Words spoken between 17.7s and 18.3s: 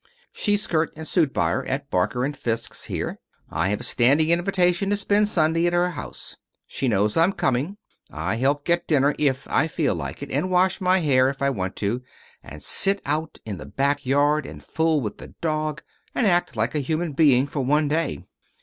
day.